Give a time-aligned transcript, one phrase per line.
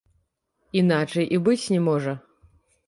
[0.81, 2.13] Іначай і быць не можа.